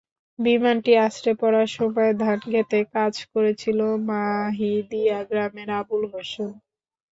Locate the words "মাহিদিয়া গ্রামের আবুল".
4.09-6.03